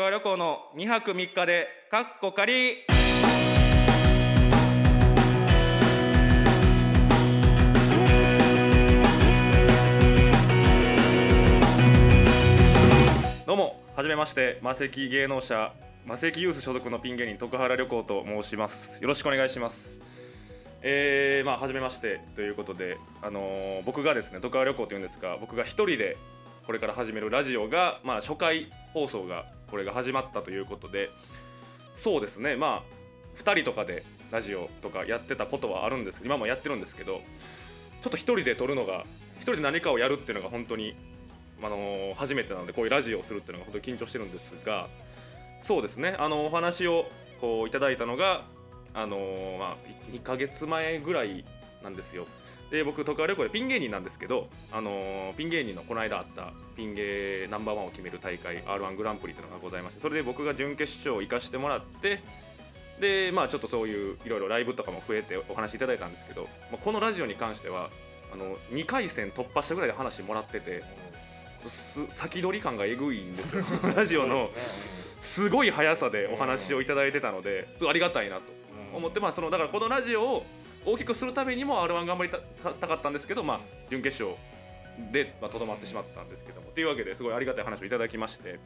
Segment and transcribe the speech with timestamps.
[0.00, 2.86] 川旅行の2泊3日でかっこ仮。
[13.46, 15.74] どうもはじめまして魔石芸能者
[16.06, 19.02] 魔石ユース所属のピン芸人徳原旅行と申します。
[19.02, 20.00] よろしくお願いします。
[20.80, 26.16] えー、まあ初めましてということであのー僕がですね徳原旅行というんですが僕が一人で
[26.66, 31.10] これから始めるラジオが、まあ、初回放送がこれが始まったということで
[32.02, 32.82] そうですねま
[33.38, 37.20] あ2人とかでラジオとかやってたことはあるんです今もやってるんですけど
[38.02, 39.04] ちょっと1人で撮るのが
[39.38, 40.94] 1人で何かをやるっていうのが本当に、
[41.62, 44.88] あのー初めてなのでこういうラジオをするっていうのが本当に緊張してるんですが
[45.64, 47.06] そうですねあのお話を
[47.40, 48.44] こういただいたのが、
[48.94, 49.76] あのーまあ、
[50.12, 51.44] 2ヶ月前ぐらい
[51.82, 52.26] なんですよ。
[52.70, 62.22] で僕徳川旅行でピン芸人なんですけど、あのーピン芸人のこの間あったピン芸ナンバーワンを決める大会 r 1グランプリというのがございましてそれで僕が準決勝を行かしてもらって
[63.00, 67.90] でまあちょっとそういういろいろライブとかも増えてお話いただいたんですけど、まあ、このラジオに関しては
[68.32, 70.84] あの2回戦突破したぐらいで話もらってて
[71.68, 73.64] す先取り感がえぐいんですよ
[73.96, 74.50] ラジオの
[75.22, 78.42] すごい速さでお話をいただいてたのですごいありがたいなと
[78.94, 80.46] 思って、まあ、そのだからこのラジオを
[80.84, 84.38] 大きくするためにも r 1頑張りたかったんですけど、まあ、準決勝
[85.12, 86.70] でまあとど、まってしまったんですけども。
[86.72, 88.58] というわけですごいありがたい話をいただきまして、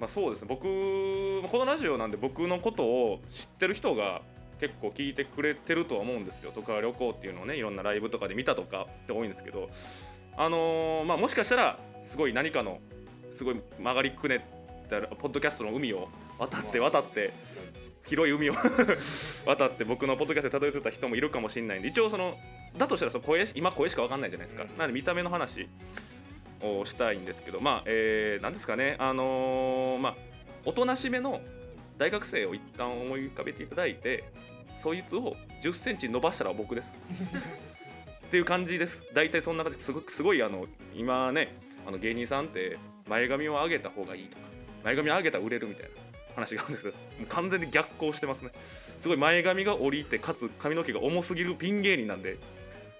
[0.00, 0.46] まあ、そうですね。
[0.48, 4.22] 僕このラジオなんで僕のことを知ってる人が
[4.60, 6.52] 結構聞いてくれてるとは思うんですよ。
[6.54, 9.68] 徳川旅行っていうのをねいろんなライブとかで見たとかって多いんですけど。
[10.40, 12.78] あのーまあ、もしかしたらすごい何かの
[13.36, 14.46] すごい曲がりくね
[14.96, 16.08] ったポッドキャストの海を
[16.38, 17.32] 渡って渡って
[18.04, 18.54] 広い海を
[19.44, 22.38] 渡って僕のポッドキャストでたどり着いた人もいるかもしれないんで一応その
[22.76, 25.68] だとしたらその声し今声しか分かんないじゃないですか、なので見た目の話
[26.62, 28.96] をしたいんですけどまあえー、なんですかね。
[28.98, 30.16] あのーまあ
[30.64, 31.40] おとなしめの
[31.98, 34.24] 大学生を一旦思い浮かべていただいて
[34.82, 36.92] そいつを1 0センチ伸ばしたら僕です。
[38.26, 39.00] っていう感じです。
[39.14, 39.78] 大体そんな感じ。
[39.78, 41.54] すごくすごいあの今ね
[41.86, 42.76] あの芸人さんって
[43.08, 44.47] 前髪を上げた方がいいとか
[44.84, 45.90] 前髪上げたら売れるみたいな
[46.34, 46.96] 話があるんですけど
[47.28, 48.50] 完全に逆行してますね。
[49.02, 52.36] すごい前髪が降りてかつ髪の毛が重すぎるピン芸人なんで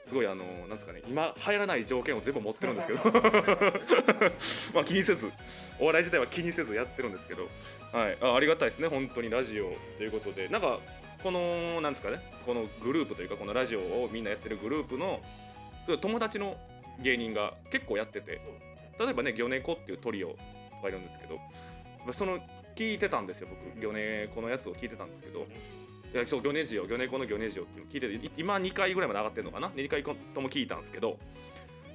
[0.08, 3.00] すごいあのなんですかね今流行らない条件を全部持ってるんですけど。
[4.74, 5.30] まあ気にせず
[5.78, 7.48] お笑い自体は気にせずやってるんですけど。
[7.92, 8.16] はい。
[8.20, 10.48] あありがたいですね本当にラジオということで。
[10.48, 10.78] なんか
[11.22, 15.20] このなんですかねこのグループというかこのラジオをみんなやってるグループの
[16.00, 16.56] 友達の
[17.00, 18.40] 芸人が結構やってて
[18.98, 20.36] 例えばね魚猫っていうトリオ
[20.82, 21.38] がいるんですけど
[22.12, 22.38] その
[22.76, 23.80] 聞いてたんですよ僕。
[23.80, 25.46] 魚猫のやつを聞いてたんですけど。
[26.14, 31.18] いやそう魚ネジオ魚猫の魚ネジオっていうの聞いて今2回ぐらいまで上がってるのかな？2回とも聞いたんですけど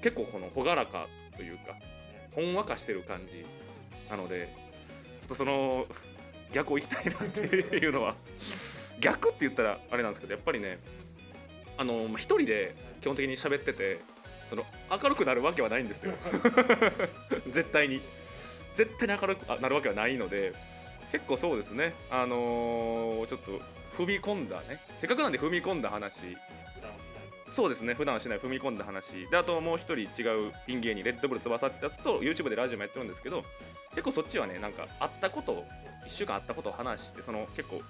[0.03, 1.75] 結構この朗らかというか
[2.35, 3.43] ほんわかしてる感じ
[4.11, 4.53] なので
[5.21, 5.87] ちょっとその
[6.53, 8.15] 逆を言いたいなっていうのは
[8.99, 10.77] 逆って言ったらあれなんですけどやっぱりね
[11.77, 13.99] あのまあ一人で基本的に喋ってて
[14.49, 16.13] その明るくなるわけはないんですよ。
[17.51, 17.99] 絶対に
[18.75, 20.53] 絶対に明るくなるわけはないので
[21.11, 21.93] 結構そうですね。
[22.09, 23.51] あのーちょっと
[23.97, 24.79] 踏み込んだね。
[24.99, 26.35] せっかくなんで踏み込んだ話。
[27.55, 27.93] そうですね。
[27.93, 29.27] 普段しない踏み込んだ話。
[29.29, 33.43] であともう一人違うピン芸人レッドブル翼ってやつと YouTube でラジオもやってるんですけど
[33.91, 35.65] 結構そっちはねなんかあったことを
[36.07, 37.81] 1週間あったことを話してその結構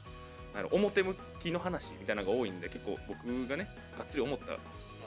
[0.54, 3.68] なん表向きの話みたいなのが多いんで結構僕がね
[3.98, 4.58] がっつり思った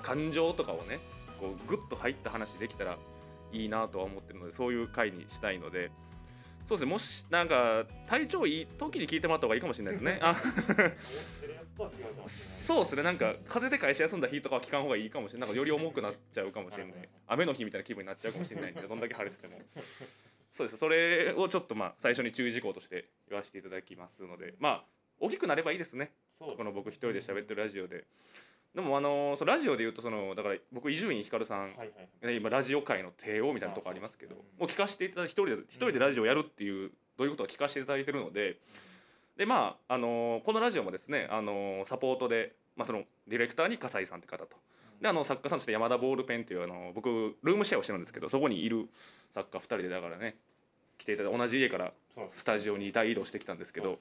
[0.03, 0.99] 感情とかをね
[1.39, 2.97] こうグッと入った話できたら
[3.53, 5.91] いいなとは思ってるのでそういう回にしたいので。
[6.69, 10.19] そうですねもしなんか体調いい時に聞いてもらった方がいいかもしれないですね。
[10.21, 10.35] あ
[12.67, 15.49] そうですねなんか風邪で会社休んだ日とかは聞かん方がいいかもしれない。
[15.49, 17.09] なんかより重くなっちゃうかもしれない。
[17.29, 19.61] 雨の日みたいな気分になっちゃうかもしれないんでどんだけ晴れてても。
[20.57, 20.79] そうです。
[20.79, 24.55] それをちょっとまあ最初に注意事項として言わせていただきますので。
[24.59, 24.85] まあ
[25.21, 26.13] 大きくなればいいですね。
[26.39, 28.05] この僕一人で喋ってるラジオで
[28.77, 31.89] でもあのそのラジオで言うとそのだから僕伊集院光さん、はいはい
[32.27, 38.59] ね今ラジオ界の帝王みたいなとこありますけどあそうもう聞かせていただいて一人で一人でラジオやるっていうどういうことか聞かせていただいてるので
[39.39, 44.57] でまああのこのラジオもですねあのサポートで、まあ、そのディレクターに笠井さんって方と。
[45.01, 48.89] であの作家さんとして山田ボールペンっていうあの僕ルームシェアをしてるんですけどそこにいる
[49.35, 50.37] 作家2人でだからね
[50.99, 51.93] 来ていただいて同じ家から
[52.33, 53.99] スタジオに大移動してきたんですけど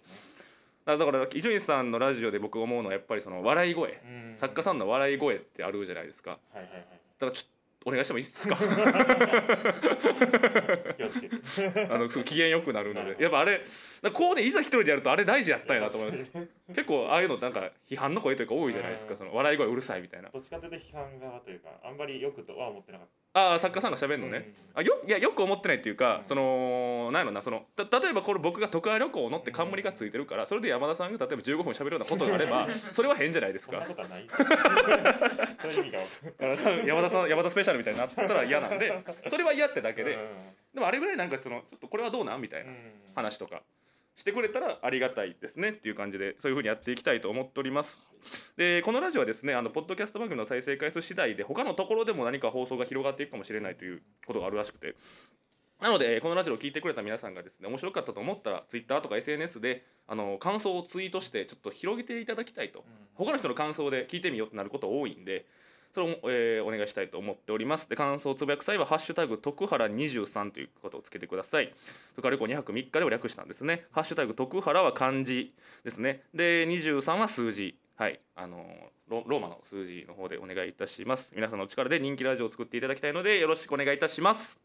[0.86, 3.92] だから伊集院さんのラジオで僕思うのはやっぱりその笑い声。
[3.92, 4.36] うん。
[4.38, 6.32] 作家さんの笑い声ってあるじゃないですか。
[6.32, 6.86] はいはいはい。
[7.20, 7.50] だからちょっ
[7.84, 8.58] とお願いしてもいいですか？
[11.90, 13.22] あのすごい機嫌よくなるので。
[13.22, 13.62] やっぱあれ
[14.14, 16.26] こうねいざ一人でやるとあれ大事やったんやなと思います
[16.68, 19.18] 結構ああいうのなんか批判の声というか多いじゃないですかうん。
[19.20, 20.30] その笑い声うるさいみたいな。
[20.30, 26.28] どっちかというと批判側というかあんまりよくとは思ってなかっああ作家さんが喋たるのね、あよいやよく思ってないっていうか、うん。
[26.30, 34.28] そのなんやろなそのた例えばこれ僕が徳川旅行のって冠がついてるからそれで山田さんが例えば15分喋るようなことがあればそれは変じゃないですそんなかことはない。
[36.88, 38.92] 山田さん山田スペシャルみたいになったら嫌なんで
[39.30, 40.20] それは嫌ってだけで、うん
[40.76, 42.42] でもあれぐらいなんかそのちょっとこれはどうなん？
[42.42, 42.72] みたいな
[43.16, 43.62] 話とか
[44.16, 47.98] してくれたらありがたいですねっていう感じでそういうふうにやっていきたいと思っております。
[48.58, 54.96] でこのラジオはですねあのポッドキャスト番組の再生回数次第で他のところでも何か放送が広がっていくかもしれないということがあるらしくて。
[55.82, 62.86] なのでこのラジオを聞いてくれた皆さんがですね面白かったと思ったら Twitter とか SNS であの感想をツイートしてちょっと広げていただきたいと。
[63.16, 65.46] 他の人の感想で聞いてみようってなること多いんで
[65.96, 67.90] それを、えーお願いしたいと思っております。
[67.90, 71.74] で感想をつぶやく際は「ハッシュタグ徳原23」ということをつけてください。
[72.12, 73.64] それから旅行2泊3日でを略したんです。
[73.64, 75.54] ねハッシュタグ徳原は漢字。
[75.84, 77.78] ですねで23は数字。
[77.96, 78.20] はい。
[78.36, 78.66] あの
[79.08, 81.32] ロローマの数字の方でお願いいたします。
[81.34, 84.65] 皆さんのお力で人気ラジオを作っていただきたいのでよろしくお願いいたします。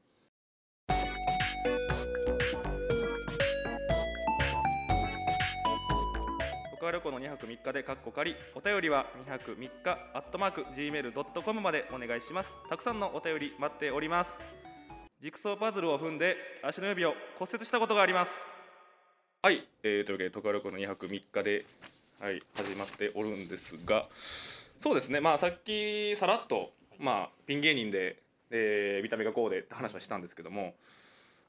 [6.91, 8.35] 徳川旅行の2泊3日でカッコ仮。
[8.57, 9.71] お便りは2泊3日
[10.13, 12.51] アットマーク gmail.com までお願いします。
[12.69, 14.31] たくさんのお便り待っております。
[15.23, 16.35] ジグソーパズルを踏んで
[16.65, 18.33] 足の指を骨折したことがあります。
[19.43, 21.65] はい、えー、というわけで徳川旅行の2泊3日で
[22.19, 24.09] はい始まっておるんですが
[24.83, 25.21] そうですね。
[25.21, 28.17] まあさっきさらっとまあピン芸人で、
[28.51, 30.75] えー見た目がこうでって話はしたんですけども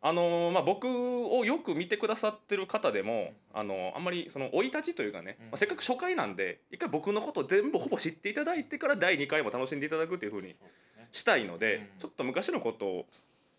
[0.04, 5.46] あのーまあ、僕をよく見てくださってる方でも、あのーあんまりその生い立ちというかね、うん。
[5.48, 10.56] まあ、せっかく初回なんで一回僕のことを全部ほぼ知っていただいてから第2回も楽しんでいただくっていうふうに
[11.12, 12.00] したいので、うん。
[12.02, 13.06] ちょっと昔のことを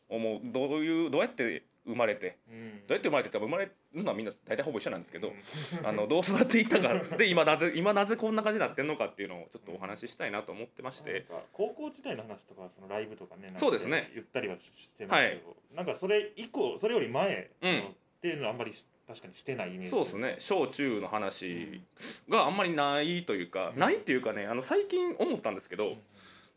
[0.09, 2.39] 思うどういうどうやって生まれて。
[2.49, 2.71] うん。
[2.87, 5.35] どうやって生まれてって生まれるのはみんな大体ほぼ一緒なんですけど、うん。
[5.87, 7.17] あのどう育っていったか。
[7.17, 14.11] で今なぜ今なぜこんな感じになってんのかっていうのをちょっとお話ししたいなと思ってまして、なんか高校時代の話とかそのライブとかねそうですね。
[14.15, 19.91] 言ったりはしてますけど、なんかそれ以降それより前っていうのはあんまりし確かにしてないイメージ。
[19.91, 20.37] そうですね。
[20.39, 21.83] 小中の話
[22.29, 23.79] があんまりないというか、うん。
[23.79, 26.03] ないっていうかねあの最近思ったんですけど、うん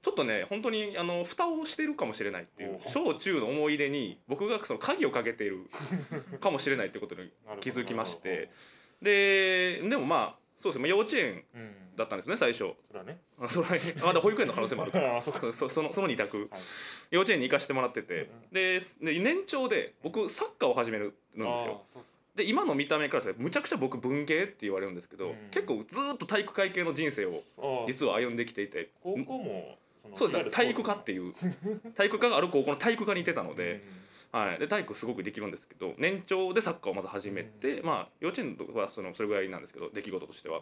[0.05, 5.65] ちょっとね本当にあの蓋をしてるかもしれないっていうお小中の思い出に僕がその鍵をかけている
[6.39, 8.51] かもしれないってことに気づきまして。
[9.01, 10.83] ででもまあそうですね。
[10.83, 12.75] まあ幼稚園うんだったんですね最初。
[12.87, 13.17] それはね。
[13.39, 15.17] あそれはまだ保育園の可能性もあるから。
[15.17, 16.49] あそそのその2択。
[16.51, 16.61] はい。
[17.09, 18.13] 幼稚園に行かせてもらってて。
[18.13, 21.83] うんでで年長で僕サッカーを始めるんですよ。
[22.35, 25.49] で今の見た目からするとむちゃくちゃ僕文系って言われるんですけど、うん。
[25.49, 27.41] 結構ずーっと体育会系の人生を
[27.87, 28.91] 実は歩んできていて。
[29.01, 29.79] 高校も
[30.15, 30.51] そうですね。
[30.51, 31.33] 体育科っっていう。
[31.95, 33.81] 体育科がある高校の体育科にいてたので,、
[34.31, 40.61] はい、で体育すごくできるんですけど年長でサッカーをまず始めて、うんまあ幼稚園とかはそのそれぐらいなんですけど出来事としては。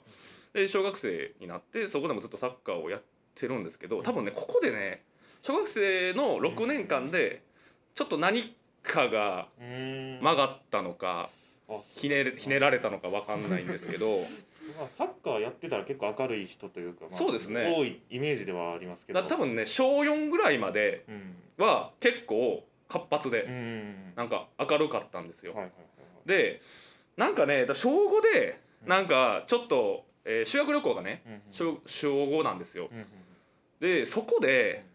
[0.53, 3.01] で小学生になってそこでもずっとサッカーをやっ
[3.35, 5.03] てるんですけど多分ねここでね
[5.41, 7.41] 小学生の6年間で
[7.95, 11.29] ちょっと何かが曲がったのか
[11.95, 14.25] ひねひねられたのか分かんないんですけど
[14.77, 17.73] まあ、サッカーやってたら結構明るい人というか、まあ、そうですね。
[17.75, 19.21] 多いイメージではありますけど。
[19.21, 21.35] だ多分ね小4ぐらいまでうん。
[21.65, 24.13] は結構活発うでん。
[24.15, 25.55] なんか明るかったんですよ。
[26.25, 26.61] で
[27.17, 28.89] なんかね小5でうん。
[28.89, 32.89] なんかちょっと、えー修学旅行がねはい小小5なんですよ。
[32.91, 33.05] うんうん
[33.79, 34.85] でそこで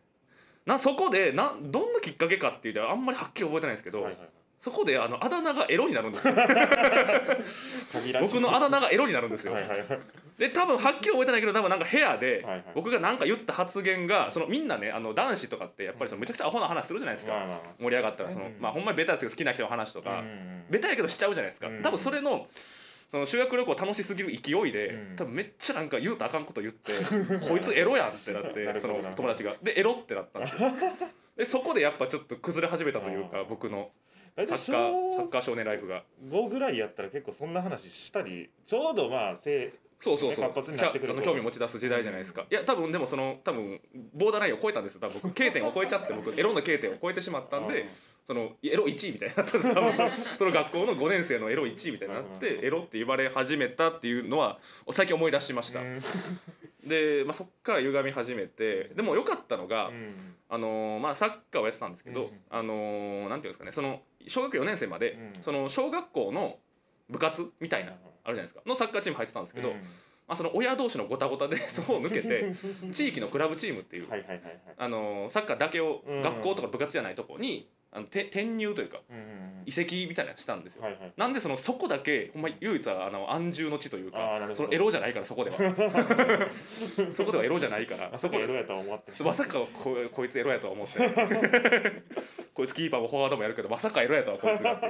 [0.65, 4.29] なそこでなどんなきっかけかっていうとあんまりはっきり覚えてないんですけど、はいはいはい
[4.63, 6.35] そこであのあだ名がエロになるんですよ。
[8.21, 9.53] 僕のあだ名がエロになるんですよ。
[9.53, 9.67] はい
[10.39, 17.75] で多分はっきり覚えてないけど多分なんか部屋で僕が何か言った発言がそのみんなねあの男子とかってやっぱりそのめちゃくちゃアホな話するじゃないですか、まあまあまあ。
[17.81, 18.57] 盛り上がったらその、うん。
[18.61, 21.83] まあほんまにベタですけど好きな人の話とか、うんうんベタやけどしちゃうじゃないですか、うん。
[21.83, 22.47] 多分それの
[23.11, 25.17] その修学旅行楽しすぎる勢いで、うん。
[25.17, 26.93] 多分めっちゃなんか言うとあかんこと言って
[27.49, 29.57] こいつエロやんってなってその友達が。
[29.63, 30.73] でエロってなったんですよ。
[31.37, 33.91] でそこでやっぱちょっと崩れ始めたというか僕の
[34.47, 36.05] サッカーサッ小カー少年ライフが。
[36.31, 40.45] 5ぐらいやったら結構そんな話したりちょうどまあせそうそうそう。
[40.53, 43.81] 活発に興味持ち出す時代じゃないですか、いや多分でもその多分
[44.15, 45.01] ボーダーラインを超えたんですよ。
[45.01, 45.35] 多分僕。
[45.35, 46.39] K 点を超えちゃって僕。
[46.39, 47.89] エロの K 点を超えてしまったんで
[48.27, 50.11] そのエロ1位みたいになったんです多分。
[50.39, 54.59] その学校の5年生のエロ1位みたいになってうんエロって言われ始めたっていうのは
[54.93, 56.03] 最近思い出しました、うん
[56.89, 60.35] で、まあ、そっから歪み始めてでも良かったのが、うん。
[60.51, 62.31] あのーまあ、サッカーをやってたんですけど、うん。
[62.51, 65.43] あのーなんていうんですかねその小学4年生まで、うん。
[65.43, 66.57] その小学校の
[67.11, 68.63] 部活みたいな、あるじゃないですか。
[68.67, 69.75] のサッカーチーム入ってたんですけど、うん。
[70.27, 72.55] まあ、その親同士のごたごたで そこを抜けて
[72.93, 74.07] 地域のクラブチームっていう、
[75.31, 76.23] サッカーだけを、うん。
[76.23, 79.63] 学校とか部活じゃないとこにあのて転入というかうんうんうん。
[79.67, 81.13] 移籍みたいなのしたんですよ、はいはい。
[81.17, 84.19] なんでそのそこだけほんま唯一はあの安住の地というか
[84.55, 85.57] そのエロじゃないからそこでは。
[87.17, 90.99] そこではエロじゃないからあそこエロやとは思ってまさかここいつエロやとは思って
[92.55, 94.81] こいつキーパーもフォワードもやるけどまさかエロやとはこいつがっ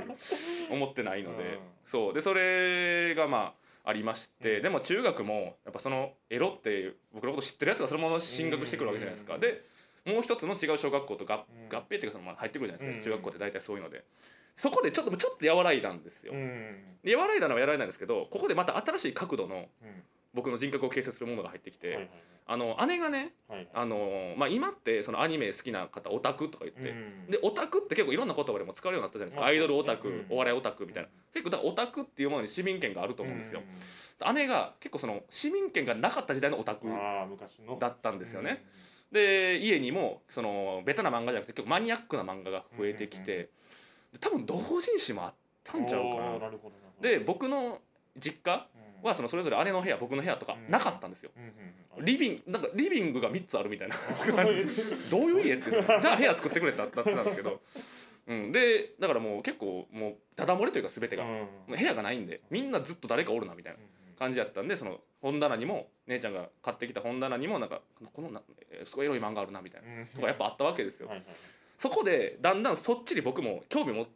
[0.70, 1.58] 思ってないので、うん。
[1.86, 2.14] そう。
[2.14, 4.62] でそれがまあありまして、うん。
[4.62, 9.40] でも中学もやっぱそのエロって僕のこと知ってるやつがそのまま進学してくるわけじゃないですか、うん。
[9.40, 9.64] で
[10.04, 13.04] もう一つの違う小学校と合,、併っていうかそのまあ入ってくるじゃないですか、うん。
[13.04, 14.04] 中学校って大体そういうので。
[14.56, 20.02] そこでちょっとちょっと和らいだんですよ、和らいだのは和らいだんですけどここでまた新しい角度のうん。
[20.34, 22.10] 僕の人格を形成するものが入ってきて、
[22.46, 23.32] あの姉がね
[23.72, 26.94] あの、まあ、今ってそのアニメ好きな方オタクとか言って、う
[27.28, 27.30] ん。
[27.30, 31.08] でオタクって結構いろんな言葉でも使うようになったじゃないですか、まあアイドルオタク、お笑いオタクみたいな。
[31.32, 33.62] 結構だからオタクっていうものに市民権があると思うんですよ、
[34.34, 36.86] 姉が結構その市民権がなかった時代のオタク
[37.80, 38.64] だったんですよね、
[39.12, 43.50] で家にもそのベタな漫画じゃなくて結構マニアックな漫画が増えてきて、
[44.20, 45.34] 多分同人誌もあっ
[45.64, 46.02] たんちゃう
[46.40, 46.60] かな。
[47.00, 47.78] で僕の
[48.16, 48.88] 実家うん。
[49.02, 51.30] はそのそれぞれ姉の部屋僕の部屋とかなかったんですよ、
[52.00, 53.96] リビングなんかリビングが3つあるみたいな
[55.10, 57.60] どういう家ってじゃあ部屋作ってくれってなってたんですけど、
[58.26, 61.24] うん、でだからもう結構もうダダ漏れというか全てが、
[61.68, 63.78] 部屋がないんでみんなずっと誰かおるなみたいな
[64.18, 67.80] 感じやったんでその本棚にも姉ちゃんが買ってきた本棚にもなんか
[68.12, 70.06] このなえーすごいエロい漫画あるなみたいなうん。
[70.06, 71.26] とかやっぱあったわけですよ、はいはい
[71.78, 74.06] そこでだんだんそっちに僕も興味持っ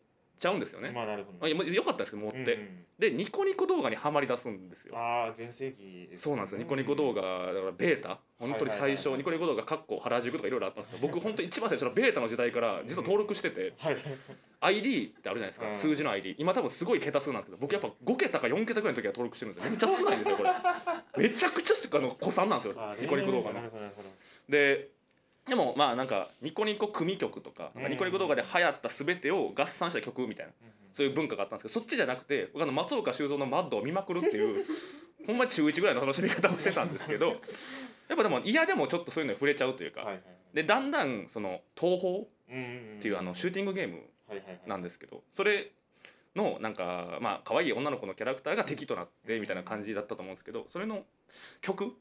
[0.40, 4.96] ちゃうんですよね、まあなるほどまあ、よかったんですけど持って、うんうんでニコニコ動画にはまり出すんですよ。
[4.96, 6.58] ああ全盛期そうなんですよ。
[6.58, 7.20] ニコニコ動画
[7.52, 8.20] だからベータ。
[8.38, 13.74] 本当に最初ニコニコ動画かっこ原宿とかいろいろあったんですけど僕本当に一番最初のベータの時代から実は登録してて。
[13.78, 13.96] はい
[14.64, 15.74] ID ってあるじゃないですか、うん。
[15.76, 19.70] 数字の ID 今多分すごい桁数なんですけど僕やっぱ5桁か4桁ぐらいの時は登録してるんですよ。
[19.70, 20.50] めっちゃ少ないんですよこれ。
[21.28, 23.54] めちゃくちゃあの古参なんですよニコニコ動画の。
[23.54, 24.08] なるほどなるほど。
[24.48, 24.88] で
[25.48, 27.84] でもまあなんかニコニコ組曲とかなん。
[27.84, 30.52] かニコニコ動画で流行った全てを合算した曲みたいな
[30.94, 34.64] そういう文化があったんですけどそっちじゃなくて僕あの松岡修造の「マッド」を見まくるっていう
[35.26, 37.28] ほんまに中1ぐらいの楽しみ方をしてたんですけど
[38.08, 42.56] やっぱでも嫌でもちょっとそういうのに触れちゃうというか、はいはいでだんだんその東宝っうん
[42.96, 44.02] うんていうあのシューティングゲーム
[44.66, 45.70] なんですけどそれ
[46.34, 51.02] のなんかまあ可愛い女の子のキャラクターが敵となってみたいな感じだったと思うんですけどそれの
[51.60, 51.92] 曲？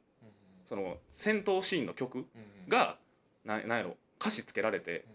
[0.70, 2.26] その戦闘シーンの曲？
[2.70, 2.98] が
[3.44, 3.98] ななんやろ？
[4.20, 5.06] 歌詞つけられて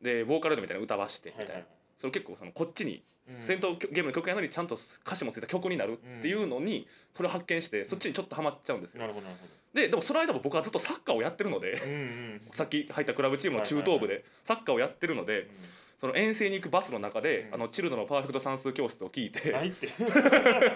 [0.00, 1.62] うんでボーカロイドみたいなの歌わしてみたいな、
[2.00, 3.46] それ結構そのこっちにうん。
[3.46, 9.02] 戦闘ゲームの曲やのにちゃんと歌詞もついた曲になるっていうのにそれを発見してそっちにちょっとハマっちゃうんですよ。
[9.74, 15.48] ででもその間も僕はずっとサッカーをやってるのでさっき入ったクラブチームの中等部でサッカーをやってるので
[16.02, 17.54] その遠征に行くバスの中でうん。
[17.54, 19.88] あのチルドのパーフェクト算数教室を聞いてないって。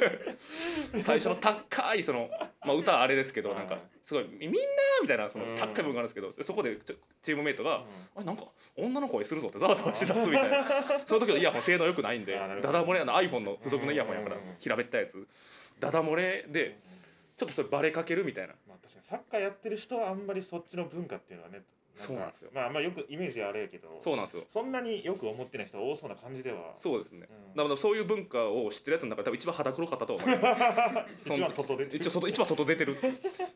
[1.03, 2.31] 最初の高いその、
[2.65, 4.59] まあ、歌はあれですけどはいなんかすごいみんな
[5.03, 5.57] みたいなそのうん。
[5.57, 6.79] 高い部分があるんですけどそこで
[7.23, 7.83] チームメイトがうん
[8.15, 8.45] 「あれなんか
[8.77, 10.65] 女の声するぞ」ってざわざわしだすみたいな。
[11.07, 15.27] その時のイヤホン性能良くないんでダダ漏れあの iPhone の付属のイヤホンやから平べったいやつ。
[15.81, 16.79] ダダ漏れで
[17.37, 18.55] ちょっとそれバレかけるみたいな。
[18.69, 21.65] まあ確かにサッカーやってる人はあんまりそっちの文化っていうのはねか
[21.97, 22.17] そう。
[22.17, 24.45] なんですよまあまあよくイメージはあれやけどそうなんですよ。
[24.53, 26.75] そんなによく思ってない人は多そうな感じでは。
[26.81, 27.27] そうですね。
[27.31, 27.57] うん。
[27.57, 31.99] だからそういう文化を知ってるやつの中で多分一番肌黒かったと思います 一番外出てる。
[31.99, 32.95] 一応外一番外出てる。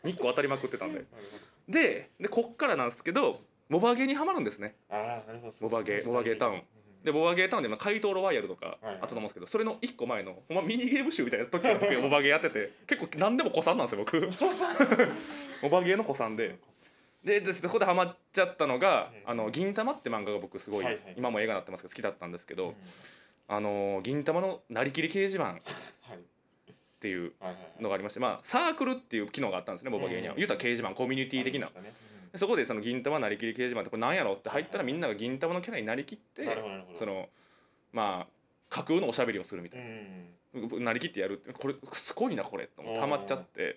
[0.05, 1.05] 日光当たりまくってたんで。
[1.69, 4.75] ででこっからなんですけどモバゲーにはまるんですね。
[4.91, 5.55] どああなるほど。
[5.61, 6.63] モバゲーモバゲータウン。
[7.05, 14.21] でモバゲータウンでまあ怪盗ロワイヤルとかあったと思うんですけどそれの一個前のほんまミニゲーム集みたいな時は僕モバゲーやってて結構何でも古参なんですよ僕。
[15.63, 16.59] モバゲーの古参で
[17.25, 21.15] ででそこでハマっちゃったのが「あの銀魂」って漫画が僕すごいはいはい。
[21.17, 22.59] 今も映画になってますけど好きだったんですけうん。
[22.59, 22.75] ど
[23.49, 25.61] あの銀魂のなりきり掲示板はい。
[26.69, 27.33] っていう
[27.81, 31.67] のがありましてまあサークルっていう機能があったんですねモバゲーにはうん言うたら掲示板コミュニティ的な。
[31.67, 31.93] ね。
[32.33, 34.35] でそこでその銀魂なりきり掲示板ってこれなんやろ？
[34.35, 36.47] って入ったらみんなが銀魂のキャラになりきって
[36.99, 37.29] その
[37.93, 38.33] まあ
[38.69, 40.79] 架空のおしゃべりをするみたいうん。
[40.79, 42.67] な、なりきってやるってこれすごいなこれ。
[42.67, 43.77] と思ってハマっちゃって。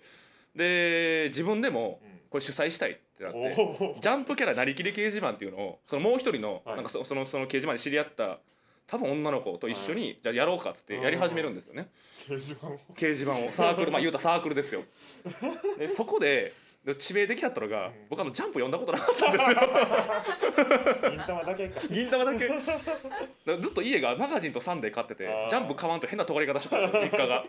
[0.54, 2.20] で自分でもうん。
[2.30, 2.92] これ主催したい。
[2.92, 6.76] ってなっておおジャンプキャラなりきり掲示板っていうのをそのもう一人のはい。
[6.76, 8.38] なんかそそのその掲示板で知り合った
[8.86, 11.88] 多分女の子と一緒にじゃあやろうかっつってやり始めるんですよね。
[12.28, 12.78] 掲示板を。
[12.96, 13.52] 掲示板を。
[13.52, 14.82] サークルまあ言うたらサークルですよ。
[15.78, 16.52] でそこで
[16.84, 17.92] で致命的だったのが、うん。
[18.10, 21.10] 僕あのジャンプ読んだことなかったんですよ。
[21.10, 21.80] 銀玉だけか。
[21.88, 22.50] 銀玉だけ。
[23.62, 27.44] ずっと家がマガジンとサンデー買っててジャンプ買わんと変な尖り方してたんですよ 実家が。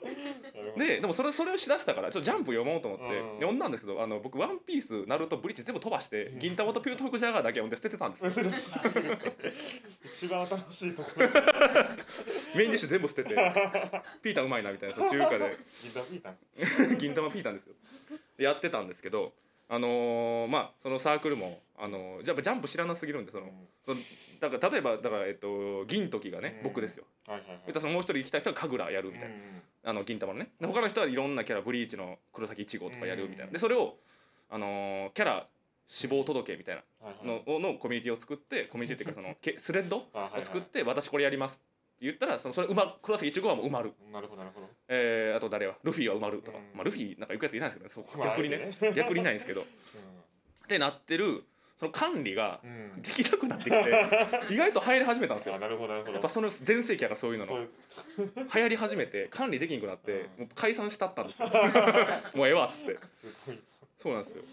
[0.78, 3.36] ででもそれそれをしだしたからちょっとジャンプ読もうと思ってうん。
[3.36, 6.40] 読んだんですけどあの僕「ワンピースナルトブリッジ全部飛ばしてうん。
[6.40, 8.46] 銀玉とピュートフクジャガーだけ読んで捨ててたんですよ。
[10.06, 11.28] 一番新しいところ。
[12.56, 13.36] メインディッシュ全部捨てて
[14.24, 15.58] ピータンうまいなみたいな中華で。
[15.84, 17.74] 銀玉ピータン銀玉ピータンですよ。
[18.05, 18.05] で
[18.38, 19.34] やってたんですけど
[19.68, 23.48] あのーまあそのサークルもあのーやっぱジャンプ知らなすぎるんでその
[23.86, 24.00] その
[24.40, 26.64] だから例えばだからえっと銀時がね、うん。
[26.64, 27.06] 僕ですよ。
[27.28, 27.74] はいはいはい。
[27.74, 29.36] そのもう一人行きたい人は神楽やるみたいな、
[29.90, 30.50] あの銀玉のね。
[30.60, 33.96] で他の人はいろんなキャラブリーチの黒崎一号とかやるみたいな、うんでそれを
[34.50, 35.48] あのーキャラ
[35.88, 36.82] 死亡届みたいな
[37.24, 40.08] ののコミュニティを作ってコミュニティっていうかその けスレッドを
[40.44, 41.60] 作って私これやります
[42.02, 44.68] 言ったらそのそれ埋まる黒崎一号はもう埋まる、なるほどなるほど。
[44.90, 45.76] えーあと誰は？
[45.84, 46.64] ルフィは埋まるとか、うん。
[46.76, 48.78] まあ、ルフィなんか行くやついないんですけどねそうまあ逆にね。
[48.82, 49.62] あえて逆にいないんですけど。
[49.62, 49.66] っ
[50.68, 51.44] てなってる
[51.80, 52.70] その管理がうん。
[52.70, 54.08] うんできなくなってきて
[54.50, 55.56] 意外と入り始めたんですよ。
[55.56, 56.14] あなるほどなるほど。
[56.14, 57.66] やっぱその全盛期やからそういうのの。
[58.18, 60.42] 流行り始めて管理できんくなってうん。
[60.42, 61.48] もう解散したったんですよ。
[62.36, 62.98] もうええわっつって。
[64.00, 64.44] そうなんですよ。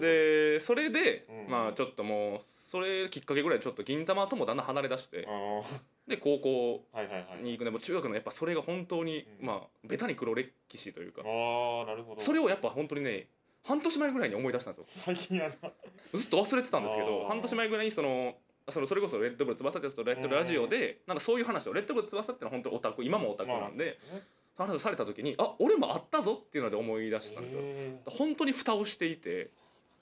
[0.00, 1.50] でそれでうん。
[1.50, 2.40] まあちょっともう
[2.70, 5.26] それきっかけぐらいでちょっと銀玉ともだんだん離れ出して。
[5.28, 5.62] あ
[6.12, 6.84] で高校
[7.42, 9.46] に行くねもう中学のやっぱそれが本当にうん。
[9.46, 11.22] まあベタに黒歴史というか。
[11.24, 12.20] ああなるほど。
[12.20, 13.28] それをやっぱ本当にね
[13.64, 15.02] 半年前ぐらいに思い出したんですよ。
[15.06, 15.54] 最近やな。
[16.14, 18.36] ずっと忘れてたんですけど半年前ぐらいにその
[18.70, 23.98] そのそれこそレッドブル翼ってやつとレッドラジオでなんかそういう話をレッドブル翼ってのは本当にオタク今もオタクなんで
[24.58, 27.60] まあ話をされた時にあ俺もあったぞっていうので思い出したんですよ。
[27.62, 29.50] へ本当に蓋をしていて。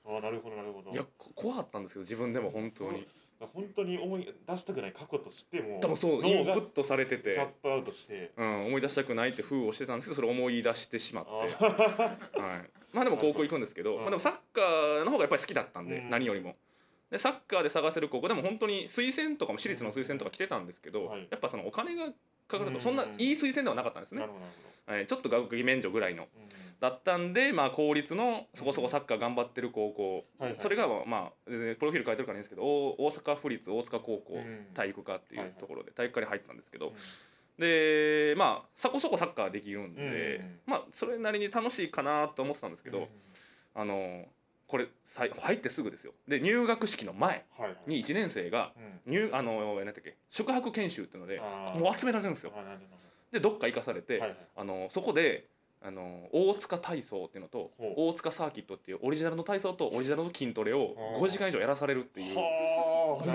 [0.06, 0.90] ーあーなるほどなるほど。
[0.90, 3.06] いやこ怖かったんですよ自分でも本当に
[3.46, 11.64] 本当に思い出したくない過去としても多分そうインプットされてシャッて、トアウトしてうん、思い出したくないって封をしてたんですけどそれを思い出してしまって、あ
[12.40, 14.00] はい、まあでも高校行くんですけど、うん。
[14.00, 16.10] まあ、でもサッカーの方がやっぱり好きだったんで、うん。
[16.10, 16.56] 何よりも。
[17.10, 21.26] でサッカーで探せる高校でも本当に推薦とかも私立の推薦とか来てたんですけど、はい。
[21.30, 22.06] やっぱそのお金が
[22.46, 22.74] かかるうん。
[22.74, 24.26] とそんないい推薦ではなかったんですね。
[24.86, 26.26] はい、ちょっと学費免除ぐらいの
[26.80, 30.60] だったんで、まあ、公立のそこそこサッカー頑張ってる高校、はいはい。
[30.60, 34.66] それがまあプロフィール書いてるからいいんですけど大大阪府立大塚高校うん。
[34.74, 36.92] 体育科っていはいうはいところで体育科に入ったんですけど、うん
[37.58, 40.60] でまあそこそこサッカーできるんで、うん。
[40.66, 43.06] まあそれなりに楽しいかなと思ってたんですけど、うん。
[43.74, 44.24] あの
[44.66, 46.14] これ入ってすぐですよ。
[46.26, 47.76] で入学式の前はいはい。
[47.86, 48.72] に1年生が
[49.06, 49.12] うん。
[49.12, 51.38] 入あの何だっけ宿泊研修っていうので
[51.78, 52.52] もう集められるんですよ。
[53.30, 54.38] でどっか行かされて、どはいはい。
[54.56, 55.46] あのそこで
[55.82, 62.34] あの大塚体操っていうのと大塚サーキットっていうオリジナルの体操とオリジナルの筋トレをあー5時間以上やらされるっていう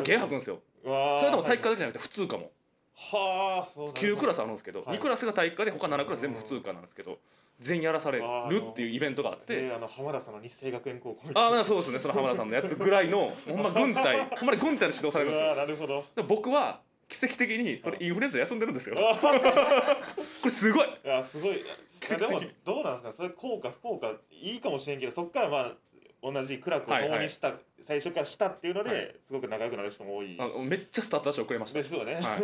[0.03, 0.59] ゲー吐くんですよ。
[0.83, 2.51] それでも体育科だけじゃなくて普通科も。
[2.93, 4.97] はあそう9クラスあるるんですけどはい。
[4.97, 7.17] 2クラスが体育科で他7クラス全部普通科なんですけど
[7.59, 8.23] 全員やらされる
[8.71, 9.61] っていうイベントがあって。
[9.61, 11.99] であの浜田さんの日生学園高校ああまあそうですね。
[11.99, 15.55] その浜田さんのやつぐらいのほんま軍隊ほんまに軍隊で指導されるんですよ。
[15.55, 16.05] なるほど。
[16.27, 18.95] 僕は奇跡的にそれインフルエンザで休んでるんですよ。
[18.97, 19.15] あ
[20.41, 20.87] これすごい。
[20.87, 21.57] いやすごい。
[21.57, 21.63] い
[21.99, 22.31] 奇跡的。
[22.33, 23.13] やでもどうなんですか？
[23.17, 25.75] それ効果不効果いいかもしれんけどそこからまあ
[26.23, 29.15] 同じ苦楽を共にした、最初からしたっていうので、はい。
[29.27, 30.35] すごく仲良くなる人も多い。
[30.39, 31.77] あのめっちゃスタートダッシュ遅れました。
[31.77, 32.43] ですよね、はい、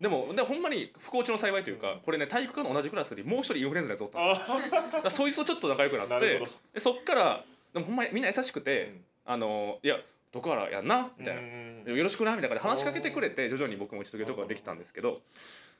[0.00, 6.42] でもでもほんまに不幸中の幸いというかこれね体育科の同じクラスにもう一人インフルエンザのやつおったんですそいつとちょっと仲良くなって
[6.78, 9.04] そっからでもほんまにみんな優しくて、うん。
[9.24, 9.96] あのいや
[10.32, 15.20] どこからやんなみたいな、うんよろしくなみたいな感じで話しかけてくれて徐々に僕も打ち解けるとこができたんですけど。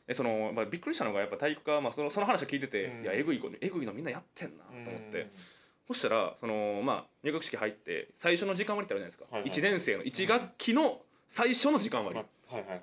[0.08, 3.02] えその、まあ、びっくりしたのがやっぱ体育科、まあ、そのその話を聞いてて、うん。
[3.04, 5.30] いやえぐい子えぐいのみんなやってんなとうん思って、
[5.86, 12.20] そしたらその、まあ、入学式入って最初の時間割ってあるじゃないですか、はいはい1年生の1学期の最初の時間割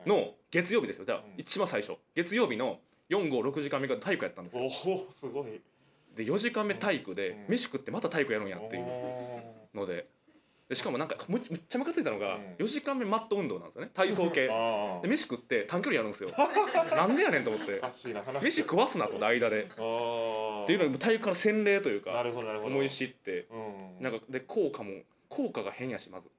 [0.06, 1.06] の月曜日ですよ。
[1.06, 1.34] じゃあ、うん。
[1.38, 1.98] 一番最初。
[2.16, 2.80] 月曜日の
[3.10, 4.64] 456時間目が体育やったんですよ。
[4.64, 4.70] おお
[5.20, 5.62] すごい。
[6.16, 7.46] で4時間目体育でうん。
[7.50, 8.86] 飯食ってまた体育やるんやっていう
[9.76, 10.08] ので
[10.70, 12.66] でしかもなんかむっちゃムカついたのがうん。
[12.66, 13.92] 4時間目マット運動なんですよね。
[13.96, 14.48] 体操系。
[14.54, 16.30] あで飯食って短距離やるんですよ。
[16.96, 17.82] なんでやねんと思って。
[18.42, 19.64] 飯食わすなと間で。
[19.64, 22.24] っていうのが体育から洗礼というなか
[22.64, 23.48] 思い知って。
[23.50, 23.58] う
[24.00, 24.04] ん。
[24.04, 26.30] なんかで効果も効果が変やしまず。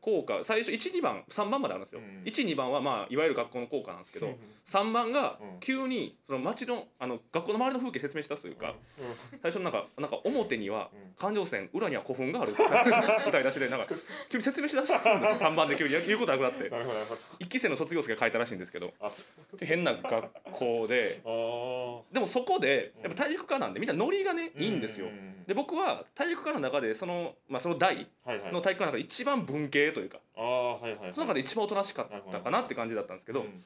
[0.00, 2.22] 効果最初12番3番まであるんですよ、うん。
[2.24, 4.38] 12番はまあいわゆる学校の効果なんですけうど、
[4.70, 5.60] 3番がうん。
[5.60, 8.74] 急にその街のあの学校の周りの風景説明したというか、
[9.32, 9.40] うん。
[9.40, 12.52] 最初なんかなんか表にはうん環状線裏には古墳がある。
[13.26, 13.86] 歌い出しでなんか
[14.30, 15.14] 急に説明しだすんですよ。
[15.14, 16.68] 3番で急に言うことなくなって。
[16.70, 17.20] なるほどなるほど。
[17.40, 18.92] 1期生の卒業生が書いたらしいんですけど。
[19.60, 21.20] 変な学校で。
[21.24, 25.06] そでもそこでやっぱ体育科なんでみんなノリがねういいんですよ。
[25.06, 25.12] うう
[25.46, 30.18] で僕は体育科の中でその,、まあ、その代の体育科の中で一番文系というか。
[30.36, 31.14] ああはいはいはい。
[31.14, 33.64] その中で一番おとなしかったかなって感じだったんですけど、うん。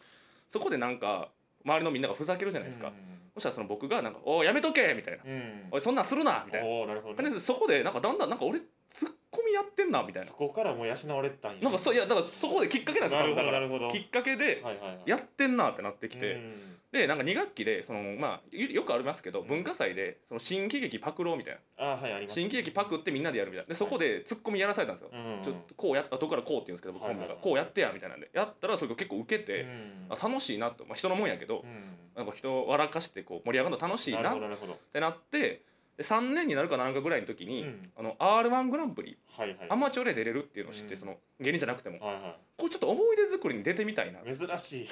[0.50, 1.28] そこでなんか
[1.64, 8.60] 周りのみんながふざけるじゃないですか、うんそしたらその僕がなんか「おいやめとけ!」みたいなうん「おいそんなんするな!」みたいななるほどでそこでなんかだんだんなんか俺
[8.94, 10.28] ツッコミやってんなみたいな。
[10.28, 11.62] そこからもう養われてたんや。
[11.62, 13.90] なんかそういやだからそこできっかけなんですよなるほどだからなるほど。
[13.90, 15.02] きっかけではいはいはい。
[15.06, 16.76] やってんなってなってきて、うん。
[16.92, 21.84] でなんか2学期でそのまあよよくありますけど文化祭でその新喜劇パクろうみたいな。
[21.84, 23.68] あはいあります新喜劇パクってみんなでやるみたいな。
[23.70, 27.38] でそこでツッコミやらされたんですよ、うんちょっとこうやったどこからこうって言うんですけど僕はいはい。
[27.40, 28.28] こうやってやみたいなんで。
[28.34, 30.06] やったらそれが結構受けて、うん。
[30.10, 31.96] あ楽しいなと、まあ、人のもんやけど、うん。
[32.14, 34.74] なんか人を笑かしてこう盛り上がるの楽しいなっなるほどなるほど。
[34.92, 35.62] てなって
[35.96, 37.90] で3年になるかなんかぐらいの時に、うん。
[37.96, 39.58] あの r 1グランプリはいはい。
[39.68, 41.00] アマチュアで出れるっていうのを知って、うん。
[41.00, 41.98] その芸人じゃなくても。
[42.00, 44.20] はいはこれちょっと思い出作りに出てみたいな。
[44.20, 44.88] い珍しい。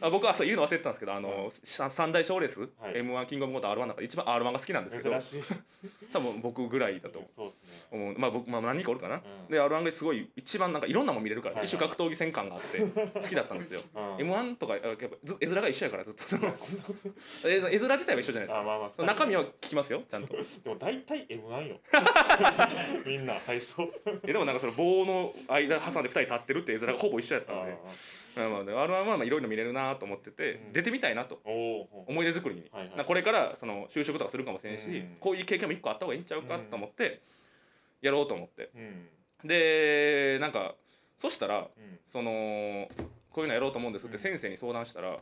[0.00, 2.96] あ僕はそう言うの忘れてたんですけどあの、さ三大賞レース、はい。
[2.98, 5.10] m 1キングオブコント r 1の中で一番 r 1が好きなんですけど。
[5.10, 5.42] 珍しい。
[6.12, 7.52] 多分僕ぐらいだと そうね。
[7.90, 8.18] 思う。
[8.18, 9.50] まあ僕、まあ、何人かおるかな、うん。
[9.50, 13.80] で r 1がすごい一番なんかいろんなもん見れるから、はいはい一種格闘技戦感があって好きだったんですよ。
[13.94, 14.20] うん。
[14.20, 16.52] m 1とかやっぱず絵面が一緒やからずっとその
[17.44, 18.60] 絵 絵面自体は一緒じゃないですか。
[18.60, 20.36] あまあまあ中身は聞きますよちゃんと。
[20.64, 21.80] でも大体 M1 よ。
[23.06, 23.72] みんな最初。
[24.22, 27.76] えでもなんかその棒の間挟んで2人立ってるって絵面がほぼ一緒やったので。
[28.36, 30.72] まあまあで R1 はまあいろいろ見れるなと思ってて、うん。
[30.72, 31.40] 出てみたいなと。
[31.44, 33.04] 思い出作りに、はいはい。
[33.04, 35.16] これからその就職とかするかもしれんし、うん。
[35.20, 37.20] こういう経験も一個あった方がいいんちゃうかと思って
[38.00, 38.70] やろうと思って。
[38.74, 39.08] うん。
[39.44, 40.74] でなんか
[41.20, 42.00] そしたらうん。
[42.08, 42.88] その
[43.34, 45.18] こういうのやろうと思うんですって先生に相談したら、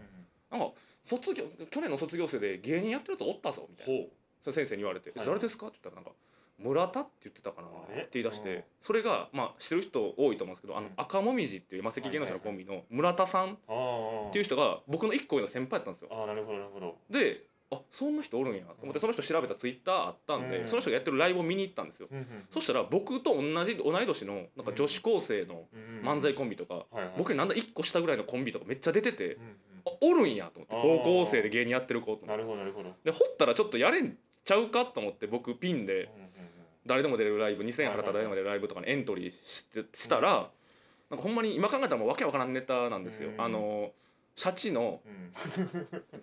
[0.51, 0.73] なんか
[1.07, 4.03] 卒業去年の卒業生で芸人やってるやつおったぞみたいな。
[4.05, 4.11] ほ
[4.43, 6.13] その先生に言われて「はい誰ですか?」って言ったらなんか
[6.59, 7.71] 「村田」って言ってたかなっ
[8.05, 8.65] て言い出して、うん。
[8.81, 10.93] それがまあ知ってる人多いと思うんですけど、あのうん。
[10.97, 16.09] 赤もみじっていう魔石芸能者のコンビの村田さんっていう人が僕の一個上の先輩だったんですよ。
[16.13, 16.99] ああなるほどなるほど。
[17.11, 20.69] であそんな人おるんやと思ってその人調べたツイッターあったんで、うん。
[20.69, 22.09] その人がやってるライブを見に行ったんですよ、
[22.51, 26.85] そしたら僕と同じ同い年のなんか女子高生のうん漫才コンビとか、
[27.17, 30.75] 僕になんだ1個下ぐらいのコンビとかめっちゃ出てて、うんあおるんやと思って
[31.05, 32.37] 高校生で芸人やってる子と思って。
[32.37, 32.95] るほどなるほど。
[33.03, 36.11] で掘ったらちょっとやれんちゃうかと思って僕ピンで
[36.87, 40.51] 誰でも出れるライブ2000円払ったら誰でも出れるライブとかにエントリーしてしたら、
[41.11, 43.41] なんかほんまに今考えたらもうわけわからんネタなんですよ、うん。
[43.41, 43.93] あの
[44.35, 45.33] シャチのうん。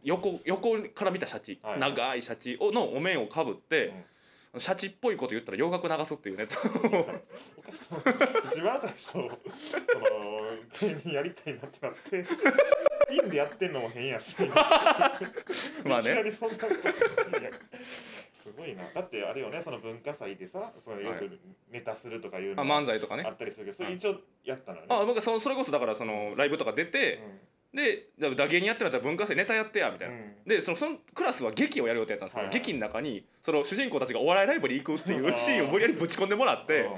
[0.03, 3.93] 横横から見たシャチ、はい長いシャチをのお面をかぶって、
[4.57, 6.63] シャチっぽいこと言ったら洋楽流すっていうネタを。
[8.51, 9.29] 一番最初その
[10.81, 12.25] 芸人やりたいなってなって
[13.09, 14.35] ピンでやってんのも変やし。
[15.85, 16.75] まあいきなねりそんなこと
[18.43, 18.83] すごいな。
[18.93, 21.19] だってあれよねその文化祭でさそのよはい。
[21.19, 21.39] く
[21.71, 23.23] ネタするとかいうあの漫才とかね。
[23.25, 24.87] あったりするけどそれ一応やったのよね。
[24.89, 27.19] あ僕はそそれこそだからそのライブとか出て、
[27.73, 30.35] でじゃあ芸人やってるんだったら文化祭ネタやってやみたいな、うん。
[30.45, 36.89] でそのそのクラスは劇をやる予定だったんですけど、はいはい劇の中にその主人公たちがお笑いライブに行くっていうシーンを無理やりぶち込んでもらって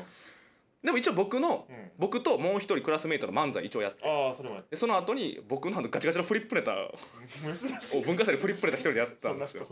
[0.83, 1.75] でも一応僕のうん。
[1.75, 4.01] うん僕ともう一人クラスメイトの漫才一応やって。
[4.03, 6.97] ああそれもやっでその後に僕のガチガチのフリップネタを
[8.03, 9.67] 文化祭でフリップネタ一人でやったそんですよ。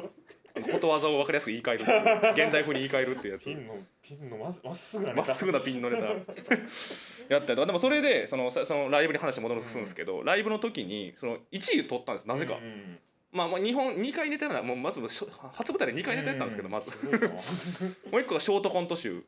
[0.71, 1.83] ことわざを分かりやすく言い換える
[2.45, 3.45] 現代風に言い換えるっていうやつ。
[3.45, 6.03] ピンのピンのまっすぐなまっすぐなピンのネタ。
[7.33, 7.53] やった。
[7.53, 12.99] りとかでもそれでそのさそのライブに話戻るんですけど、ライブの時にその1位取ったんですなぜか、うんうん
[13.31, 16.91] まあまあ日本2回ネタやなもうまず初舞台で2回ネタやったんですけど、うまず
[18.11, 19.23] もう一個がショートコント集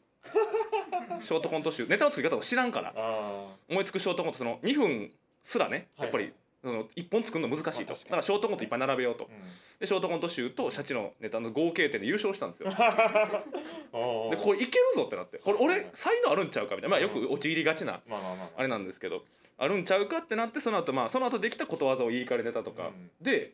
[1.22, 1.86] ショートコント集。
[1.88, 2.94] ネタの作り方を知らんから。
[2.96, 5.12] あ思いつくショートコントその2分
[5.44, 9.24] すらねやっぱり、はいその1本作るの難しいと、だからショートコントいっぱい並べようと。
[9.24, 9.42] あ、うん。
[9.80, 12.70] でショートコント集とシャチのネタの合計点で優勝したんですよ。
[14.30, 15.40] でこれいけるぞってなって。
[15.40, 16.98] これ俺才能あるんちゃうかみたいな。
[16.98, 19.26] まあよく陥りがちなまあれなんですけど。
[19.58, 23.12] あるんちゃうかってなってその後まあその後できたことわざを言い換えるネタとか、うん。
[23.22, 23.54] で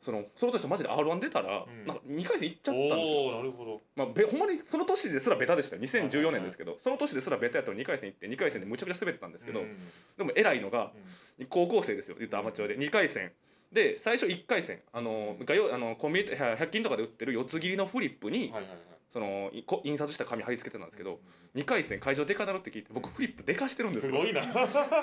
[0.00, 1.86] そのその年マジで R1 出たら、うん。
[1.86, 3.36] なんか2回戦行っちゃったんですよ。
[3.36, 3.80] なるほど。
[3.96, 9.76] まあ、べほんまにその年ですらベタでしたよ2014年ですけど、その年ですらベタやったの2回戦行って2回戦でむちゃくちゃ滑ってたんですけど、うん。
[10.16, 10.92] でも偉いのが
[11.38, 11.46] うん。
[11.46, 12.78] 高校生ですよ言ったらアマチュアで。
[12.78, 13.32] 2回戦。
[13.72, 18.68] で最初1回戦あのがよあのコンビニ100均とかで売ってる四つ切りのフリップに、はいはいはい
[19.12, 21.18] そのいこ印刷した紙貼り付けてたんですけど
[21.54, 24.12] 2回戦会場でかなるって聞いて僕フリップでかしてるんですよ。
[24.12, 24.42] すごいな。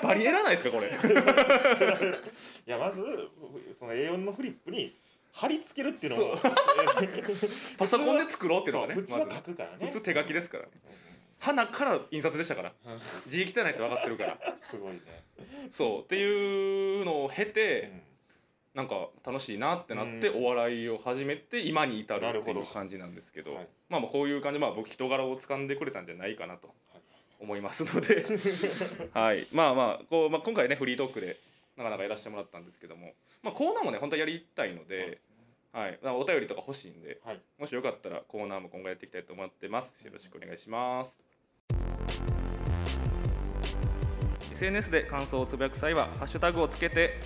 [0.02, 0.88] バリエらないですかこれ。
[2.66, 3.02] いやまず
[3.78, 4.96] その A4 のフリップに
[5.32, 6.36] 貼り付けるっていうのも。
[7.76, 9.86] パソコンで作ろうっていうのがね普通は書くからね。
[9.86, 10.64] 普通手書きですから。
[11.38, 12.72] 花から印刷でしたから。
[13.26, 14.38] 字汚いって分かってるから。
[14.58, 15.00] すごいね。
[15.72, 18.05] そうっていうのを経うて、ん
[18.76, 20.44] なんか楽しいなってなって、うん。
[20.44, 23.68] お笑いを始めて今に至るっていう感じなんですけどはい。
[23.88, 27.02] まあまあこういう感じまあ僕人柄を掴んでくれたんじゃないかなとはい。
[27.40, 28.26] 思いますので。
[29.14, 29.48] はい。
[29.50, 31.38] まあまあこう、まあ、今回ねフリートークで
[31.78, 35.36] なかなかやらせてもらったんですけども、まあ、コーナーもね本当はやりたいのでですね。
[35.72, 37.40] はい、お便りとか欲しいんで、はい。
[37.58, 40.04] もしよかったらコーナーも今後やっていきたいと思ってます。
[40.04, 41.25] よろしくお願いします
[44.56, 47.20] SNS で感想をつぶやく際はハッシュタグをつけて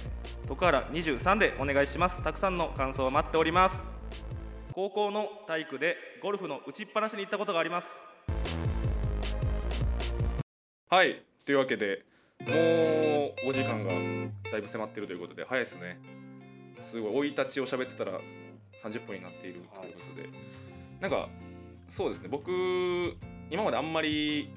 [0.49, 2.21] 徳原23でお願いします。
[2.25, 3.77] たくさんの感想を待っております。
[4.73, 7.89] 高校の体育でゴルフの打ちっぱなしに行ったことがあります。
[10.89, 11.23] はい。
[11.47, 12.05] というわけで
[12.41, 13.93] もうお時間が
[14.51, 16.01] だいぶ迫ってるということで早いですね。
[16.91, 18.21] すごい生い立ちを喋ってたら
[18.83, 20.29] 30分になっているということで、
[21.01, 21.29] なんか
[21.97, 22.29] そうですね。
[22.29, 22.51] 僕
[23.53, 24.51] 今まであんまり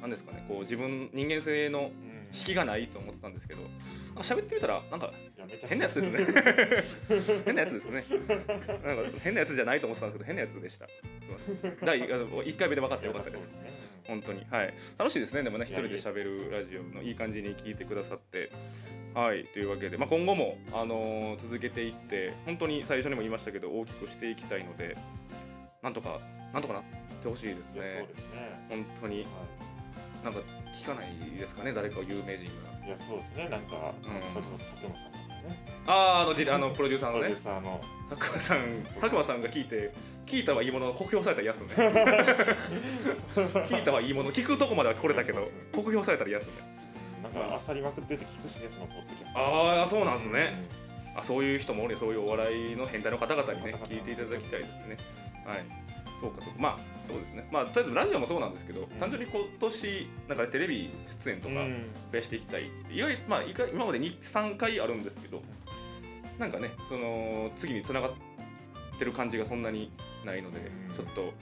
[0.00, 2.16] なんですかねこう自分人間性のうん。
[2.36, 3.60] 引きがないと思ってたんですけど
[4.16, 5.12] 喋ってみたらなんか
[5.68, 7.44] 変なやつですね。
[7.44, 8.04] 変なやつですね。
[8.84, 10.86] なんか変なやつじゃないと思ってたんですけど変なやつでした。
[11.84, 13.42] 第あの1回目で分かってよかったです。
[14.06, 14.44] 本当に。
[14.50, 14.74] はい。
[14.98, 18.50] 楽しいですねでもね一人で喋るラジオのいい感じに聞いてくださって。
[19.14, 24.94] はいというわけで、まあ、今後も、あのー続けていって本当に最初にも言いましたけど大きくしていきたいので
[25.82, 26.20] なんとか
[26.52, 26.82] なんとかなっ
[27.22, 27.80] てほしいですね。
[27.80, 28.06] ね。
[28.68, 29.22] 本当に。
[29.22, 29.28] は
[30.26, 30.40] なんか
[30.82, 31.06] 聞かない
[31.38, 32.66] ですかね誰か有名人が。
[32.82, 33.48] いいやそうですね。
[33.48, 34.10] なんかうん。
[34.34, 34.44] 佐
[34.82, 35.16] 久間さん
[35.86, 37.28] あああのじあのプロデューサーのね。
[37.28, 37.80] ューサーの。
[38.10, 38.58] 白馬さん
[39.00, 39.92] 白馬さんが聞いて
[40.26, 41.74] 聞いたはいいもの酷評されたら嫌っすね。
[43.70, 46.52] 聞いたはいいもの聞くとこまでは来れたけど酷評されたら嫌っすね。
[47.22, 50.68] なんかあさりまくってて聞くしねそのポッドキャストああそうなんですね、
[51.14, 54.96] あそういう人もおるそういうお笑いの変態の方々にね聞いていただきたいですね。
[55.46, 55.85] はい
[56.20, 56.60] そうかそうか。
[56.60, 57.46] まあそうですね。
[57.50, 60.90] まあとりあえずラジオもそうなんですけど、単純に今年なんかテレビ
[61.24, 61.86] 出演とかうん。
[62.12, 65.42] 増やしていきたいって意外まあ今まで23回あるんですけど
[66.38, 68.12] なんかねその次に繋がっ
[68.98, 69.90] てる感じがそんなに
[70.24, 70.96] ないので、うん。
[70.96, 71.32] ちょっと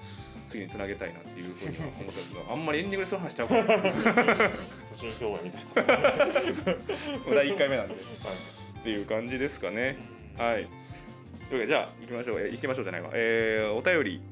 [0.48, 8.04] 次につなげたいなっていうふうには思ったんですけど あんまりエンディングでそういう話しちゃうから表演みたい な第1回目なんではい。
[8.80, 9.96] っていう感じですかね。
[10.36, 10.66] はい。
[11.48, 13.10] というわけでじゃあ行きましょう、えー行きましょうじゃないわ。
[13.14, 14.22] えーお便り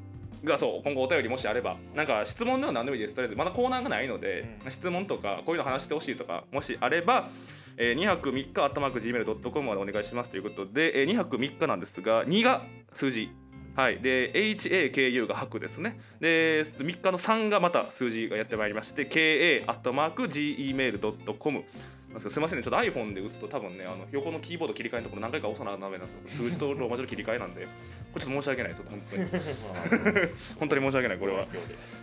[0.45, 3.15] がそう今後お便りもしあればなんか質問では何でもいいです。
[3.15, 4.71] とりあえずまだコーナーがないので、うん。
[4.71, 7.29] 質問とかこういうの話してほしいとかもしあれば、
[7.77, 12.63] えー2泊3日あったまく Gmail.com までお願いしますということで、えー2泊3日なんですが2が
[12.95, 13.31] 数字。
[13.75, 15.99] はい、で HAKU が泊ですね。
[16.21, 21.65] で3日の3がまた数字がやってまいりまして KA.gmail.com
[22.13, 26.45] なんですけどすみませんね、ちょっと iPhone で打つと多分ね、あの横のキーボード切り替えのところ何回か押さなダメなんですよ。
[26.45, 27.65] 数字とローマ字の切り替えなんで、
[28.13, 30.33] これちょっと申し訳ないです、本当に。
[30.61, 31.47] 本当に申し訳ない、これは。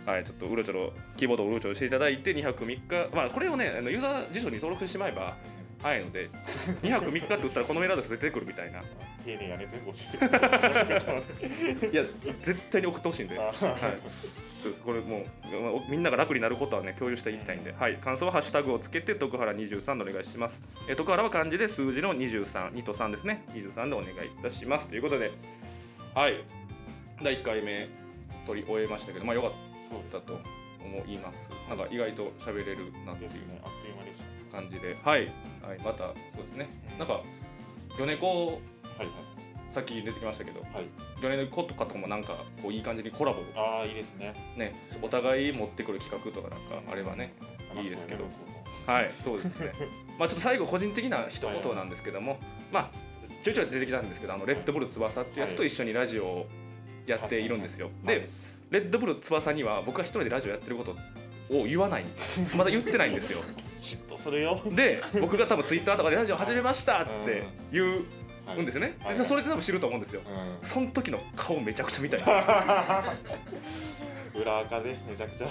[0.06, 5.36] はい、ちょっとうろちょろ、キーボードをうろちょろしていただいて、2泊3日、まあこれをね、あのユーザー辞書に登録してしまえば、
[5.82, 6.28] 早いので、
[6.82, 8.82] 2泊3日って打ったらこのメールアドレス出てくるみたいな。
[9.24, 12.04] 丁寧やね全部教えていや、
[12.42, 13.38] 絶対に送ってほしいんで。
[13.38, 13.54] あはい、
[14.62, 20.60] そうですこれもうまあみんなが楽になることはね共有していきたいんで、はい、感想はハッシュタグをつけて徳原23でお願いします。
[20.88, 24.86] え徳原は漢字で数字の23、2と3ですね、23でお願いいたします。
[24.88, 25.30] ということで、
[26.14, 26.42] はい、
[27.22, 27.88] 第1回目
[28.46, 29.52] 取り終えましたけど、まあよかっ
[30.10, 30.38] たと
[30.84, 31.48] 思います。
[31.68, 33.30] なんか意外と喋れるなっていう。
[33.30, 33.60] ね。
[33.62, 35.24] あっという間でした感じで、はい、
[35.62, 37.22] はい、またそうですね、なんか
[37.98, 38.60] 米子はい
[39.72, 40.72] さっき出てきましたけど、はい。
[40.74, 40.84] はい
[41.20, 43.40] 米子とかともなんかこういい感じにコラボ。
[43.54, 44.34] ああいいですね。
[44.56, 47.34] ね、お互い持ってくる企画とかなんかあればね、
[47.76, 48.24] いいですけど。
[48.86, 49.72] はい、そうですね。
[50.18, 52.38] まあちょっと最後個人的な一言なんですけども、
[52.72, 52.90] まあ
[53.44, 56.46] ちょいちょい出てきたんですけど、あのレッドブル翼っていうやつと一緒にラジオを
[57.06, 57.90] やっているんですよ。
[58.04, 58.16] はい。
[58.16, 58.28] で、
[58.70, 60.96] レッドブル翼には僕は一人でラジオやってること
[61.50, 62.04] を言わない、
[62.54, 63.40] まだ言ってないんですよ。
[63.80, 68.04] 嫉妬するよで、僕が多分ツイッターとかでラジオ始めましたって言う
[68.46, 68.96] はいんですよね。
[69.02, 70.22] はいでそれで多分知ると思うんですよ。
[70.26, 72.20] うんその時の顔めちゃくちゃ見たい。
[74.34, 75.48] 裏垢でめちゃくちゃ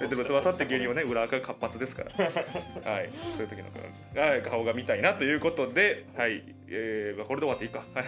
[0.00, 2.10] レッドブル翼って芸人はね、裏垢が活発ですから。
[2.90, 3.68] はい、そういう時の
[4.14, 7.84] 顔はい顔が見たいなということで、はい、えーまあこれで終わっていいか。
[7.94, 8.04] はい、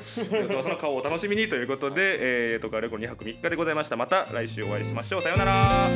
[0.48, 3.96] 翼の顔をお楽しみにということで、えー、とかレコ2泊3日でございました。
[3.96, 5.22] また来週お会いしましょう。
[5.22, 5.90] さようなら。